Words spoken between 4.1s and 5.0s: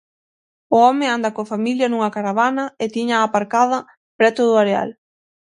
preto do areal.